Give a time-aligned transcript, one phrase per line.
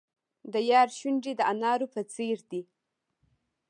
[0.53, 2.61] د یار شونډې د انارو په څیر دي.